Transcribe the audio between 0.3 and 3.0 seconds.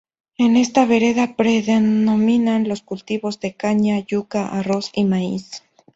En esta vereda predominan los